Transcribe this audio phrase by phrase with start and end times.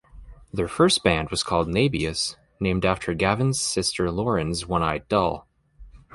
[0.51, 5.47] Their first band was called Naybious, named after Gavin's sister Lauren's one-eyed doll.